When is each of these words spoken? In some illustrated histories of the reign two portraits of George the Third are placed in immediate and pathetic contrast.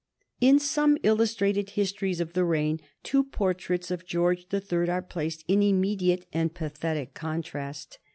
In 0.39 0.57
some 0.57 0.97
illustrated 1.03 1.69
histories 1.77 2.19
of 2.19 2.33
the 2.33 2.43
reign 2.43 2.79
two 3.03 3.23
portraits 3.23 3.91
of 3.91 4.03
George 4.03 4.49
the 4.49 4.59
Third 4.59 4.89
are 4.89 5.03
placed 5.03 5.45
in 5.47 5.61
immediate 5.61 6.25
and 6.33 6.51
pathetic 6.51 7.13
contrast. 7.13 7.99